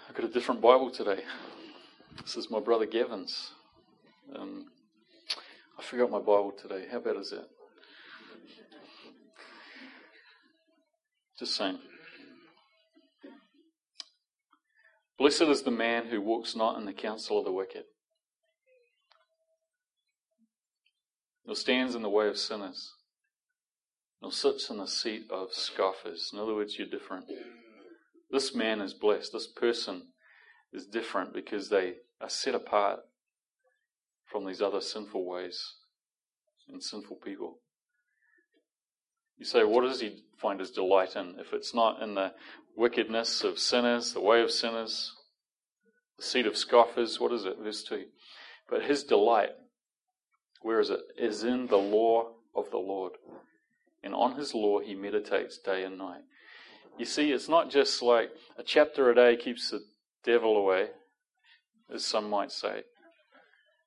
[0.08, 1.24] I've got a different Bible today.
[2.22, 3.52] This is my brother Gavin's.
[4.34, 4.68] Um,
[5.78, 6.86] I forgot my Bible today.
[6.90, 7.50] How bad is that?
[11.38, 11.80] Just saying.
[15.18, 17.86] Blessed is the man who walks not in the counsel of the wicked,
[21.46, 22.94] nor stands in the way of sinners,
[24.22, 26.30] nor sits in the seat of scoffers.
[26.32, 27.26] In other words, you're different.
[28.30, 29.34] This man is blessed.
[29.34, 30.10] This person
[30.72, 33.00] is different because they are set apart
[34.26, 35.60] from these other sinful ways
[36.68, 37.60] and sinful people.
[39.38, 41.36] You say, what does he find his delight in?
[41.40, 42.34] If it's not in the
[42.78, 45.12] wickedness of sinners, the way of sinners,
[46.18, 47.58] the seat of scoffers, what is it?
[47.62, 48.06] Verse 2.
[48.70, 49.50] But his delight,
[50.62, 51.00] where is it?
[51.18, 53.14] Is in the law of the Lord.
[54.04, 56.22] And on his law he meditates day and night.
[56.98, 59.82] You see, it's not just like a chapter a day keeps the
[60.24, 60.90] devil away,
[61.94, 62.84] as some might say.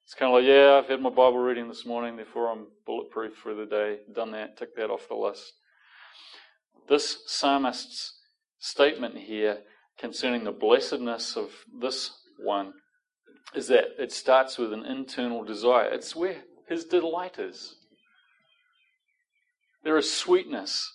[0.05, 3.35] It's kind of like, yeah, I've had my Bible reading this morning, therefore I'm bulletproof
[3.37, 3.98] for the day.
[4.12, 5.53] Done that, tick that off the list.
[6.88, 8.19] This psalmist's
[8.61, 9.59] statement here
[9.99, 12.73] concerning the blessedness of this one
[13.55, 15.88] is that it starts with an internal desire.
[15.92, 16.37] It's where
[16.68, 17.75] his delight is.
[19.83, 20.92] There is sweetness,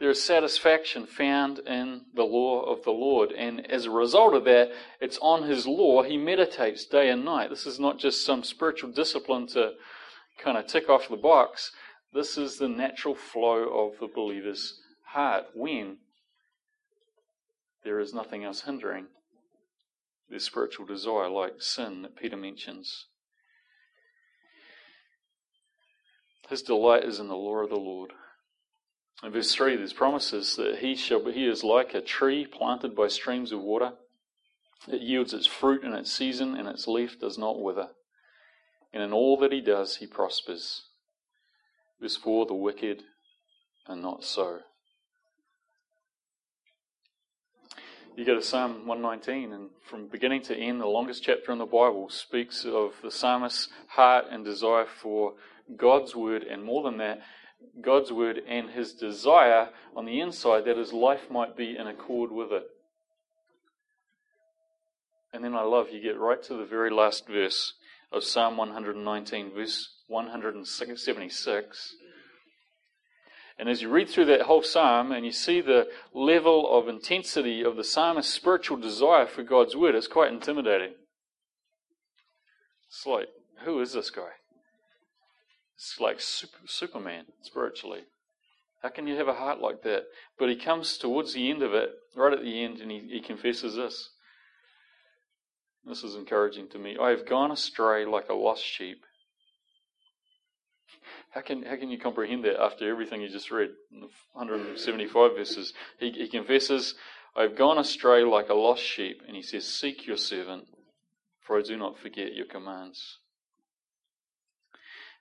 [0.00, 3.32] there is satisfaction found in the law of the Lord.
[3.32, 7.50] And as a result of that, it's on his law he meditates day and night.
[7.50, 9.72] This is not just some spiritual discipline to
[10.38, 11.70] kind of tick off the box.
[12.12, 15.98] This is the natural flow of the believer's heart when
[17.84, 19.06] there is nothing else hindering
[20.28, 23.06] their spiritual desire, like sin that Peter mentions.
[26.48, 28.12] His delight is in the law of the Lord.
[29.22, 33.08] In verse 3, there's promises that he shall he is like a tree planted by
[33.08, 33.92] streams of water.
[34.88, 37.90] It yields its fruit in its season, and its leaf does not wither.
[38.92, 40.82] And in all that he does, he prospers.
[42.00, 43.02] Verse 4, the wicked
[43.86, 44.60] are not so.
[48.16, 51.64] You go to Psalm 119, and from beginning to end, the longest chapter in the
[51.64, 55.32] Bible speaks of the psalmist's heart and desire for
[55.76, 57.22] God's word, and more than that,
[57.80, 62.30] God's word and his desire on the inside that his life might be in accord
[62.30, 62.68] with it.
[65.32, 67.72] And then I love you get right to the very last verse
[68.12, 71.94] of Psalm 119, verse 176.
[73.58, 77.62] And as you read through that whole psalm and you see the level of intensity
[77.62, 80.94] of the psalmist's spiritual desire for God's word, it's quite intimidating.
[82.88, 83.28] It's like,
[83.64, 84.30] who is this guy?
[85.76, 88.02] It's like super, Superman spiritually.
[88.82, 90.04] How can you have a heart like that?
[90.38, 93.20] But he comes towards the end of it, right at the end, and he, he
[93.20, 94.10] confesses this.
[95.86, 96.96] This is encouraging to me.
[97.00, 99.04] I have gone astray like a lost sheep.
[101.34, 103.70] How can, how can you comprehend that after everything you just read?
[103.90, 105.72] 175 verses.
[105.98, 106.94] He, he confesses,
[107.34, 109.20] I have gone astray like a lost sheep.
[109.26, 110.68] And he says, Seek your servant,
[111.40, 113.18] for I do not forget your commands.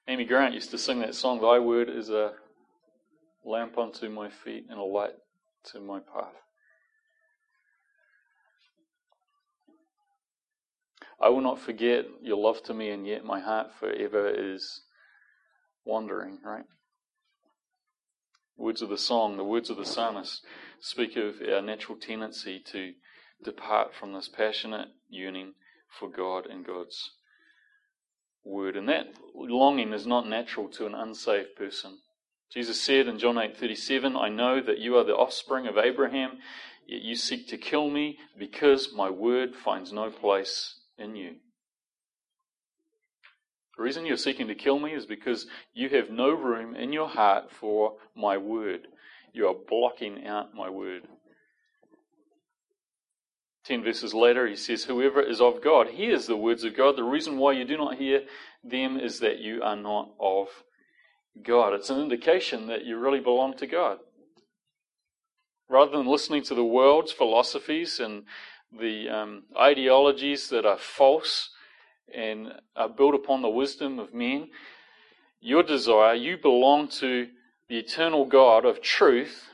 [0.08, 2.34] Amy Grant used to sing that song, Thy word is a
[3.44, 5.16] lamp unto my feet and a light
[5.72, 6.36] to my path.
[11.20, 14.82] I will not forget your love to me, and yet my heart forever is
[15.86, 16.66] wandering, right?
[18.56, 20.46] Words of the song, the words of the psalmist
[20.80, 22.94] speak of our natural tendency to
[23.44, 25.54] depart from this passionate yearning
[25.90, 27.12] for God and God's
[28.44, 28.76] word.
[28.76, 32.00] And that longing is not natural to an unsaved person.
[32.52, 36.40] Jesus said in John 8:37, "I know that you are the offspring of Abraham,
[36.86, 41.40] yet you seek to kill me because my word finds no place in you."
[43.78, 47.08] The reason you're seeking to kill me is because you have no room in your
[47.08, 48.88] heart for my word.
[49.34, 51.08] You are blocking out my word.
[53.64, 56.98] Ten verses later, he says, Whoever is of God hears the words of God.
[56.98, 58.24] The reason why you do not hear
[58.64, 60.50] them is that you are not of
[61.42, 61.74] God.
[61.74, 64.00] It's an indication that you really belong to God.
[65.70, 68.24] Rather than listening to the world's philosophies and
[68.78, 71.50] the um, ideologies that are false
[72.14, 74.50] and are built upon the wisdom of men,
[75.40, 77.28] your desire, you belong to
[77.70, 79.54] the eternal God of truth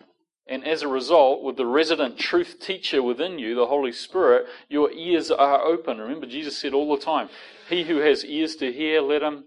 [0.50, 4.92] and as a result, with the resident truth teacher within you, the Holy Spirit, your
[4.92, 6.00] ears are open.
[6.00, 7.30] Remember, Jesus said all the time,
[7.70, 9.44] He who has ears to hear, let him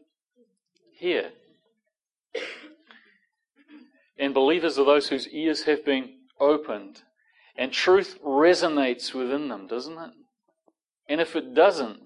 [0.96, 1.32] hear.
[4.16, 7.02] And believers are those whose ears have been opened.
[7.56, 10.12] And truth resonates within them, doesn't it?
[11.08, 11.98] And if it doesn't,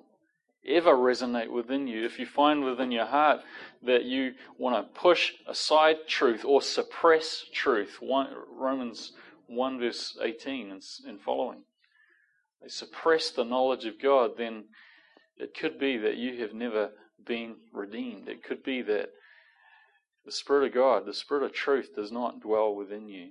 [0.69, 3.41] ever resonate within you, if you find within your heart
[3.83, 9.13] that you want to push aside truth or suppress truth, one, Romans
[9.49, 11.63] 1 verse 18 and, and following,
[12.63, 14.65] they suppress the knowledge of God, then
[15.37, 16.91] it could be that you have never
[17.25, 18.29] been redeemed.
[18.29, 19.11] It could be that
[20.25, 23.31] the Spirit of God, the Spirit of truth, does not dwell within you.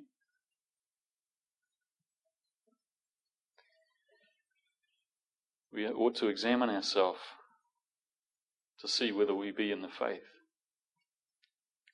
[5.76, 7.19] We ought to examine ourselves
[8.80, 10.23] to see whether we be in the faith.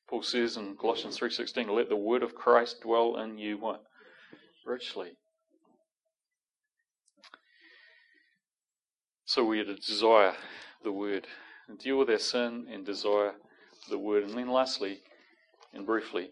[0.07, 3.83] Paul says in Colossians 3:16, "Let the word of Christ dwell in you what?
[4.65, 5.17] Richly."
[9.25, 10.37] So we are to desire
[10.83, 11.27] the word
[11.67, 13.39] and deal with our sin and desire
[13.89, 14.23] the word.
[14.23, 15.03] And then lastly
[15.73, 16.31] and briefly,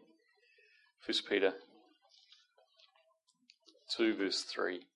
[1.04, 1.60] 1 Peter
[3.88, 4.89] 2 verse 3.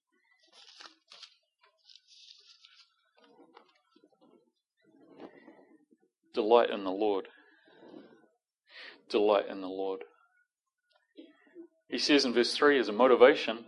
[6.34, 7.27] Delight in the Lord.
[9.09, 10.03] Delight in the Lord.
[11.89, 13.65] He says in verse 3 as a motivation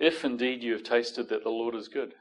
[0.00, 2.14] if indeed you have tasted that the Lord is good.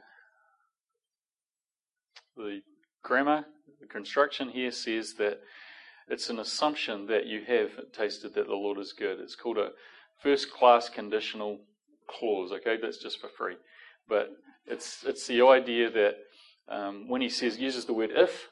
[2.36, 2.60] The
[3.04, 3.46] grammar,
[3.80, 5.40] the construction here says that
[6.10, 9.20] it's an assumption that you have tasted that the Lord is good.
[9.20, 9.70] It's called a
[10.22, 11.60] first class conditional
[12.08, 12.78] clause, okay?
[12.82, 13.56] That's just for free.
[14.10, 14.32] But
[14.66, 16.16] it's, it's the idea that
[16.70, 18.50] um, when he says, uses the word if,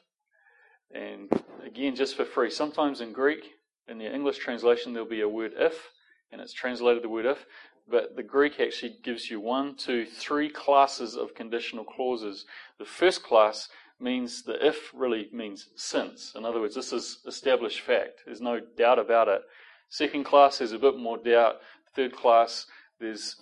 [0.92, 1.30] and
[1.64, 3.44] again, just for free, sometimes in Greek,
[3.86, 5.90] in the English translation, there'll be a word if,
[6.30, 7.46] and it's translated the word if,
[7.90, 12.44] but the Greek actually gives you one, two, three classes of conditional clauses.
[12.78, 16.34] The first class means the if really means since.
[16.36, 18.20] In other words, this is established fact.
[18.26, 19.40] There's no doubt about it.
[19.88, 21.56] Second class, there's a bit more doubt.
[21.96, 22.66] Third class,
[23.00, 23.36] there's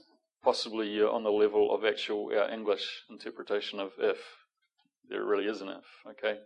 [0.45, 4.19] possibly you're on the level of actual uh, English interpretation of if.
[5.09, 6.39] There really is an if, okay?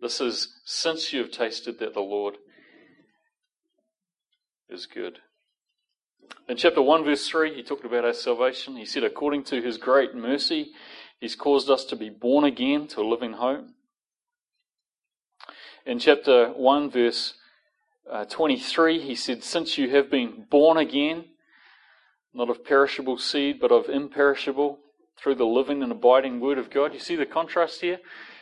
[0.00, 2.36] This is since you have tasted that the Lord
[4.68, 5.20] is good.
[6.48, 8.76] In chapter 1, verse 3, he talked about our salvation.
[8.76, 10.72] He said, according to his great mercy,
[11.20, 13.66] he's caused us to be born again to a living hope.
[15.84, 17.34] In chapter 1, verse
[18.10, 21.26] uh, 23, he said, Since you have been born again,
[22.34, 24.78] not of perishable seed, but of imperishable,
[25.18, 26.92] through the living and abiding Word of God.
[26.92, 27.98] You see the contrast here?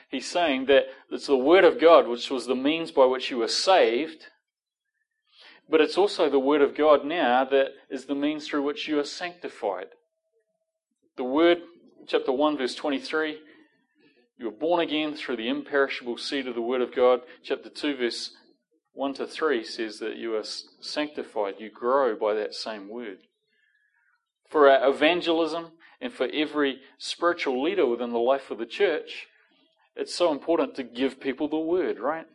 [0.09, 3.39] He's saying that it's the Word of God which was the means by which you
[3.39, 4.27] were saved,
[5.69, 8.99] but it's also the Word of God now that is the means through which you
[8.99, 9.87] are sanctified.
[11.17, 11.59] The Word,
[12.07, 13.39] chapter 1, verse 23,
[14.39, 17.21] you were born again through the imperishable seed of the Word of God.
[17.43, 18.33] Chapter 2, verse
[18.93, 20.45] 1 to 3 says that you are
[20.81, 23.19] sanctified, you grow by that same Word.
[24.49, 29.27] For our evangelism and for every spiritual leader within the life of the church,
[29.97, 32.27] it's so important to give people the Word, right?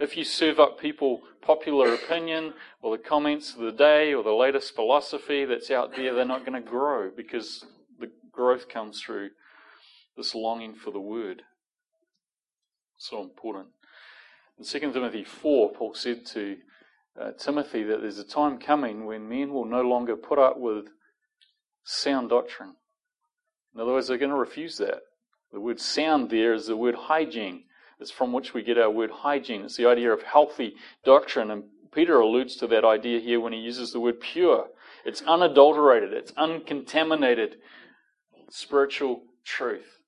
[0.00, 4.30] If you serve up people popular opinion or the comments of the day or the
[4.30, 7.64] latest philosophy that's out there, they're not going to grow because
[7.98, 9.30] the growth comes through
[10.16, 11.42] this longing for the word.
[12.96, 13.68] So important.
[14.58, 16.56] In 2 Timothy 4, Paul said to
[17.20, 20.86] uh, Timothy that there's a time coming when men will no longer put up with
[21.88, 22.74] sound doctrine.
[23.74, 25.00] In other words, they're going to refuse that.
[25.52, 27.64] The word sound there is the word hygiene.
[27.98, 29.62] It's from which we get our word hygiene.
[29.62, 30.74] It's the idea of healthy
[31.04, 31.50] doctrine.
[31.50, 34.66] And Peter alludes to that idea here when he uses the word pure.
[35.04, 37.56] It's unadulterated, it's uncontaminated
[38.50, 40.00] spiritual truth.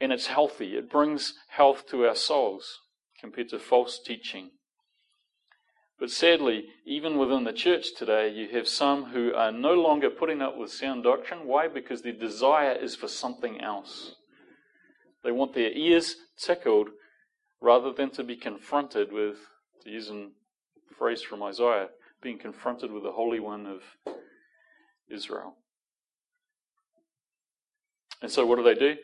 [0.00, 0.76] And it's healthy.
[0.76, 2.80] It brings health to our souls
[3.18, 4.50] compared to false teaching.
[5.98, 10.42] But sadly, even within the church today, you have some who are no longer putting
[10.42, 11.46] up with sound doctrine.
[11.46, 11.68] Why?
[11.68, 14.14] Because their desire is for something else.
[15.24, 16.88] They want their ears tickled
[17.60, 19.36] rather than to be confronted with,
[19.84, 20.28] to use a
[20.98, 21.88] phrase from Isaiah,
[22.22, 23.82] being confronted with the Holy One of
[25.10, 25.56] Israel.
[28.20, 28.96] And so what do they do?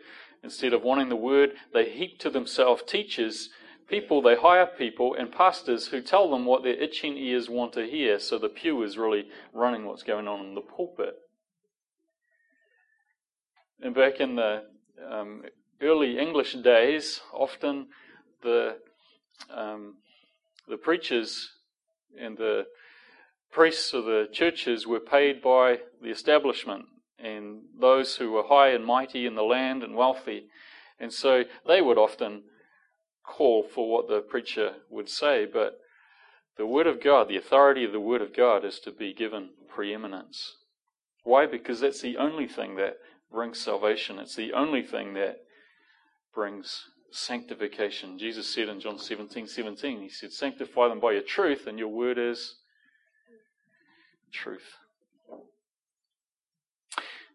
[0.45, 3.49] Instead of wanting the word, they heap to themselves teachers,
[3.93, 7.87] people, they hire people and pastors who tell them what their itching ears want to
[7.87, 11.15] hear, so the pew is really running what's going on in the pulpit.
[13.83, 14.63] And back in the
[15.07, 15.43] um,
[15.83, 17.89] early English days, often
[18.43, 18.79] the
[19.55, 19.97] um,
[20.67, 21.51] the preachers
[22.19, 22.65] and the
[23.51, 26.87] priests of the churches were paid by the establishment
[27.19, 30.47] and those who were high and mighty in the land and wealthy.
[30.99, 32.45] And so they would often
[33.25, 35.79] call for what the preacher would say, but
[36.57, 39.51] the Word of God, the authority of the Word of God, is to be given
[39.69, 40.57] preeminence.
[41.25, 41.47] Why?
[41.47, 42.99] Because that's the only thing that
[43.31, 44.19] brings salvation.
[44.19, 45.39] It's the only thing that
[46.35, 48.19] brings sanctification.
[48.19, 51.89] Jesus said in John 17 17, He said, Sanctify them by your truth, and your
[51.89, 52.57] word is
[54.33, 54.77] truth.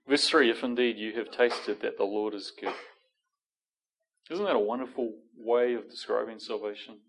[0.08, 2.74] Verse 3 If indeed you have tasted that the Lord is good.
[4.30, 7.00] Isn't that a wonderful way of describing salvation?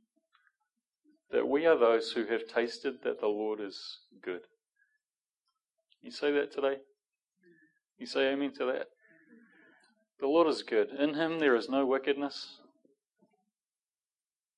[1.31, 4.43] That we are those who have tasted that the Lord is good.
[6.01, 6.77] You say that today?
[7.99, 8.87] You say amen to that?
[10.21, 10.91] The Lord is good.
[10.91, 12.61] In him there is no wickedness.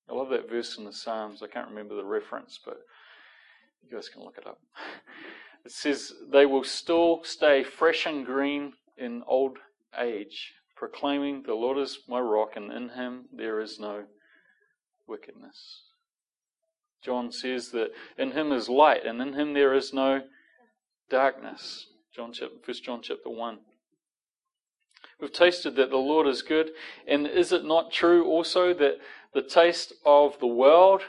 [0.08, 1.42] I love that verse in the Psalms.
[1.42, 2.78] I can't remember the reference, but
[3.82, 4.58] you guys can look it up.
[5.62, 9.58] It says, They will still stay fresh and green in old
[9.98, 14.04] age, proclaiming, The Lord is my rock, and in him there is no
[15.06, 15.82] wickedness.
[17.04, 20.22] John says that in him is light, and in him there is no
[21.10, 21.86] darkness.
[22.16, 23.58] John chapter, 1 John chapter 1.
[25.20, 26.70] We've tasted that the Lord is good.
[27.06, 28.96] And is it not true also that
[29.34, 31.02] the taste of the world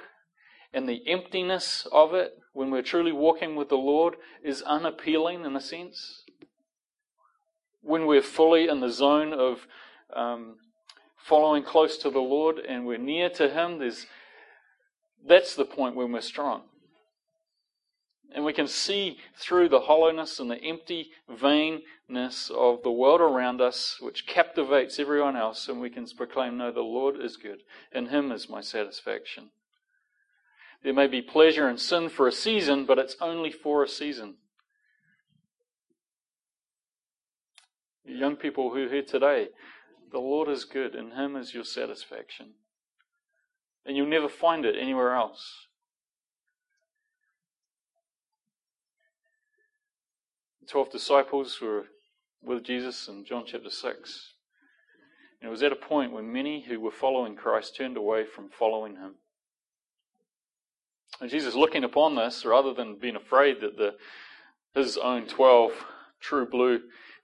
[0.73, 5.55] and the emptiness of it, when we're truly walking with the Lord, is unappealing in
[5.55, 6.25] a sense?
[7.81, 9.67] When we're fully in the zone of
[10.15, 10.57] um,
[11.17, 14.05] following close to the Lord and we're near to Him, there's,
[15.25, 16.63] that's the point when we're strong.
[18.33, 23.59] And we can see through the hollowness and the empty vainness of the world around
[23.59, 27.59] us, which captivates everyone else, and we can proclaim, No, the Lord is good.
[27.91, 29.49] In Him is my satisfaction.
[30.83, 34.35] There may be pleasure in sin for a season, but it's only for a season.
[38.05, 39.49] Young people who here today,
[40.11, 40.95] the Lord is good.
[40.95, 42.53] and Him is your satisfaction.
[43.85, 45.67] And you'll never find it anywhere else.
[50.61, 51.85] The twelve disciples were
[52.43, 54.33] with Jesus in John chapter 6.
[55.41, 58.49] And it was at a point when many who were following Christ turned away from
[58.49, 59.15] following Him.
[61.19, 63.95] And Jesus, looking upon this, rather than being afraid that the,
[64.73, 65.71] his own 12
[66.19, 66.81] true blue,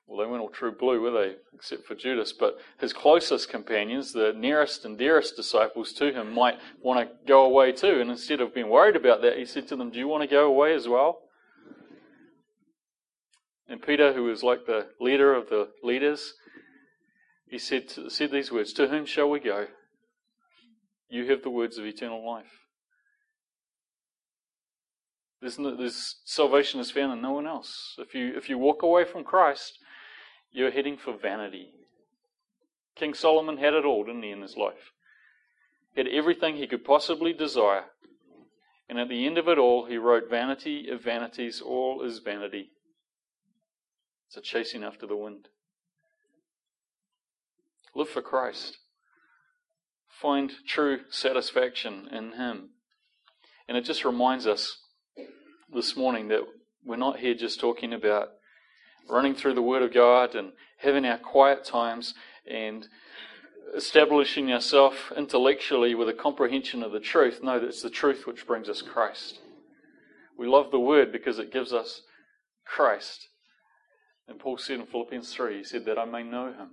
[0.07, 1.35] well, they weren't all true blue, were they?
[1.53, 2.31] Except for Judas.
[2.31, 7.43] But his closest companions, the nearest and dearest disciples to him, might want to go
[7.43, 7.99] away too.
[7.99, 10.33] And instead of being worried about that, he said to them, Do you want to
[10.33, 11.19] go away as well?
[13.67, 16.35] And Peter, who was like the leader of the leaders,
[17.49, 19.67] he said, said these words To whom shall we go?
[21.09, 22.45] You have the words of eternal life.
[25.41, 27.95] There's, no, there's salvation is found in no one else.
[27.99, 29.77] If you if you walk away from Christ,
[30.51, 31.69] you're heading for vanity.
[32.95, 34.91] King Solomon had it all, didn't he, in his life?
[35.93, 37.85] He had everything he could possibly desire.
[38.89, 42.71] And at the end of it all, he wrote, Vanity of vanities, all is vanity.
[44.27, 45.47] It's a chasing after the wind.
[47.95, 48.77] Live for Christ.
[50.21, 52.69] Find true satisfaction in Him.
[53.67, 54.77] And it just reminds us
[55.73, 56.41] this morning that
[56.85, 58.29] we're not here just talking about
[59.09, 62.13] running through the Word of God and having our quiet times
[62.49, 62.87] and
[63.75, 67.43] establishing ourselves intellectually with a comprehension of the truth.
[67.43, 69.39] know that it's the truth which brings us Christ.
[70.37, 72.01] We love the Word because it gives us
[72.65, 73.27] Christ.
[74.27, 76.71] And Paul said in Philippians 3, he said, That I may know Him.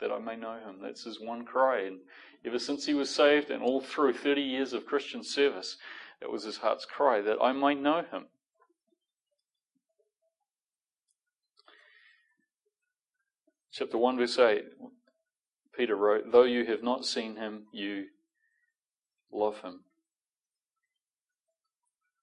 [0.00, 0.80] That I may know Him.
[0.82, 1.82] That's his one cry.
[1.82, 1.98] And
[2.44, 5.76] ever since he was saved and all through 30 years of Christian service,
[6.20, 8.26] that was his heart's cry, that I might know him.
[13.72, 14.64] Chapter 1, verse 8,
[15.76, 18.04] Peter wrote, Though you have not seen him, you
[19.32, 19.80] love him.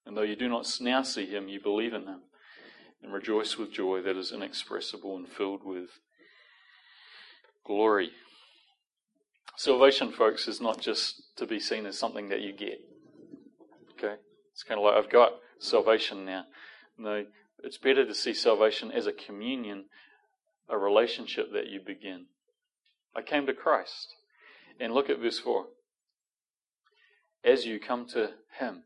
[0.06, 2.20] And though you do not now see him, you believe in him
[3.02, 5.88] and rejoice with joy that is inexpressible and filled with
[7.66, 8.10] glory.
[9.56, 12.78] Salvation, folks, is not just to be seen as something that you get.
[13.92, 14.14] Okay?
[14.52, 16.44] It's kind of like, I've got salvation now.
[16.96, 17.24] No,
[17.64, 19.86] it's better to see salvation as a communion,
[20.70, 22.26] a relationship that you begin.
[23.14, 24.14] I came to Christ.
[24.78, 25.66] And look at verse 4.
[27.44, 28.84] As you come to Him.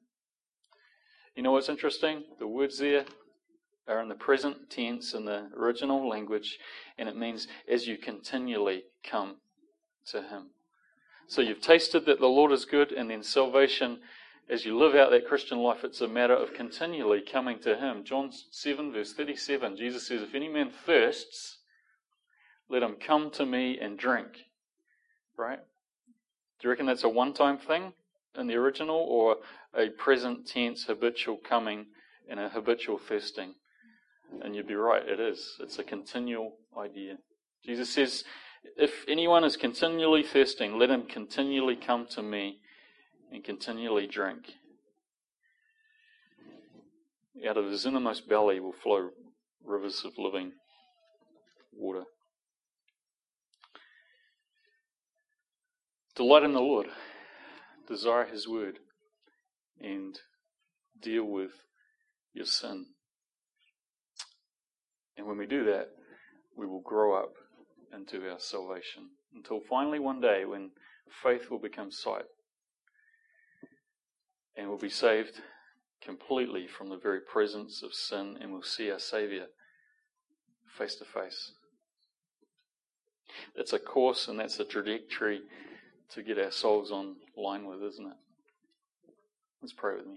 [1.37, 2.25] You know what's interesting?
[2.39, 3.05] The words there
[3.87, 6.59] are in the present tense in the original language,
[6.97, 9.37] and it means as you continually come
[10.07, 10.51] to Him.
[11.27, 13.99] So you've tasted that the Lord is good, and then salvation
[14.49, 18.05] as you live out that Christian life, it's a matter of continually coming to Him.
[18.05, 21.59] John 7, verse 37, Jesus says, If any man thirsts,
[22.69, 24.29] let him come to me and drink.
[25.37, 25.59] Right?
[26.61, 27.93] Do you reckon that's a one time thing
[28.39, 29.37] in the original or
[29.77, 31.87] a present tense habitual coming
[32.29, 33.55] and a habitual thirsting?
[34.43, 35.57] And you'd be right, it is.
[35.61, 37.19] It's a continual idea.
[37.65, 38.25] Jesus says,
[38.77, 42.59] If anyone is continually thirsting, let him continually come to me
[43.33, 44.55] and continually drink.
[47.49, 49.11] Out of his innermost belly will flow
[49.65, 50.53] rivers of living
[51.73, 52.05] water.
[56.17, 56.87] Delight in the Lord,
[57.89, 58.79] desire his word,
[59.81, 60.17] and
[61.03, 61.51] deal with
[62.33, 62.87] your sin.
[65.17, 65.89] And when we do that,
[66.57, 67.33] we will grow up
[67.93, 70.71] into our salvation until finally one day when
[71.23, 72.25] faith will become sight
[74.57, 75.41] and we'll be saved
[76.01, 79.47] completely from the very presence of sin and we'll see our Savior
[80.79, 81.53] face to face.
[83.57, 85.41] That's a course and that's a trajectory
[86.11, 88.17] to get our souls on line with, isn't it?
[89.63, 90.17] Let's pray with me.